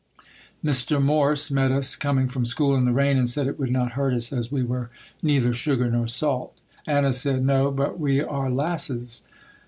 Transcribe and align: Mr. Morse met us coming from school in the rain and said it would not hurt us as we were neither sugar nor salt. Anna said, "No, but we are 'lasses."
Mr. 0.65 0.99
Morse 0.99 1.51
met 1.51 1.71
us 1.71 1.95
coming 1.95 2.27
from 2.27 2.43
school 2.43 2.75
in 2.75 2.85
the 2.85 2.91
rain 2.91 3.19
and 3.19 3.29
said 3.29 3.45
it 3.45 3.59
would 3.59 3.69
not 3.69 3.91
hurt 3.91 4.15
us 4.15 4.33
as 4.33 4.51
we 4.51 4.63
were 4.63 4.89
neither 5.21 5.53
sugar 5.53 5.91
nor 5.91 6.07
salt. 6.07 6.59
Anna 6.87 7.13
said, 7.13 7.45
"No, 7.45 7.69
but 7.69 7.99
we 7.99 8.19
are 8.19 8.49
'lasses." 8.49 9.21